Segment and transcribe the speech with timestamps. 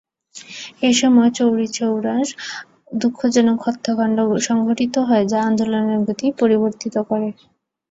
[0.81, 2.25] এ সময় চৌরিচৌরার
[3.01, 7.29] দুঃখজনক হত্যাকান্ড সংঘটিত হয় যা আন্দোলনের গতি পরিবর্তন করে।